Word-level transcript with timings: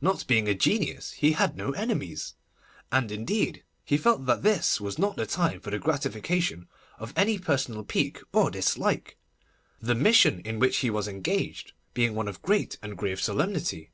Not 0.00 0.24
being 0.28 0.46
a 0.46 0.54
genius, 0.54 1.14
he 1.14 1.32
had 1.32 1.56
no 1.56 1.72
enemies, 1.72 2.34
and 2.92 3.10
indeed 3.10 3.64
he 3.84 3.96
felt 3.96 4.24
that 4.26 4.44
this 4.44 4.80
was 4.80 5.00
not 5.00 5.16
the 5.16 5.26
time 5.26 5.58
for 5.58 5.70
the 5.70 5.80
gratification 5.80 6.68
of 6.96 7.12
any 7.16 7.40
personal 7.40 7.82
pique 7.82 8.20
or 8.32 8.52
dislike, 8.52 9.16
the 9.82 9.96
mission 9.96 10.38
in 10.44 10.60
which 10.60 10.76
he 10.76 10.90
was 10.90 11.08
engaged 11.08 11.72
being 11.92 12.14
one 12.14 12.28
of 12.28 12.40
great 12.40 12.78
and 12.82 12.96
grave 12.96 13.20
solemnity. 13.20 13.90